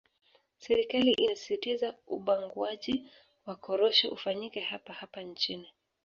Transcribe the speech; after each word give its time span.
Serikali 0.57 1.11
inasisitiza 1.11 1.95
ubanguaji 2.07 3.11
wa 3.45 3.55
korosho 3.55 4.09
ufanyike 4.11 4.59
hapa 4.59 4.93
hapa 4.93 5.21
nchini 5.21 5.67